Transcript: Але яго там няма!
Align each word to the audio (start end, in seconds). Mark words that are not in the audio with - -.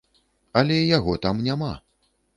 Але 0.61 0.79
яго 0.97 1.13
там 1.27 1.45
няма! 1.49 1.71